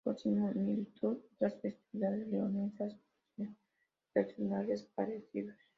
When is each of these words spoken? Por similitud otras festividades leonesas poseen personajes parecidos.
Por 0.03 0.17
similitud 0.19 1.19
otras 1.35 1.61
festividades 1.61 2.27
leonesas 2.27 2.97
poseen 3.35 3.55
personajes 4.11 4.81
parecidos. 4.95 5.55